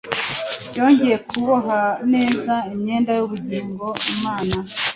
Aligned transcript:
yongeye 0.77 1.17
kuboha 1.29 1.79
neza 2.13 2.53
Imyenda 2.73 3.11
yubugingo 3.17 3.85
Imana 4.13 4.53